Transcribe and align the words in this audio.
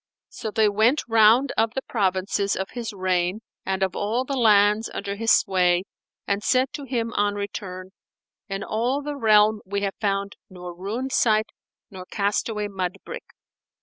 So 0.29 0.49
they 0.49 0.67
went 0.67 1.03
the 1.07 1.13
round 1.13 1.51
of 1.59 1.75
the 1.75 1.83
provinces 1.83 2.55
of 2.55 2.71
his 2.71 2.91
reign 2.91 3.41
and 3.67 3.83
of 3.83 3.95
all 3.95 4.25
the 4.25 4.35
lands 4.35 4.89
under 4.95 5.13
his 5.15 5.31
sway 5.31 5.83
and 6.25 6.41
said 6.41 6.73
to 6.73 6.85
him 6.85 7.13
on 7.13 7.35
return, 7.35 7.91
"In 8.49 8.63
all 8.63 9.03
the 9.03 9.15
realm 9.15 9.61
we 9.63 9.81
have 9.81 9.93
found 10.01 10.37
nor 10.49 10.73
ruined 10.75 11.11
site 11.11 11.51
nor 11.91 12.05
castaway 12.07 12.67
mud 12.67 12.95
brick." 13.05 13.25